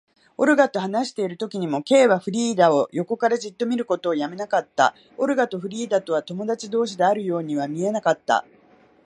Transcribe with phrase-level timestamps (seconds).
[0.37, 4.95] オルガと話しているときにも、Ｋ はフリーダを横からじっと見ることをやめなかった。
[5.15, 8.43] オルガとフリーダとは友だち同士であるようには見えなかった。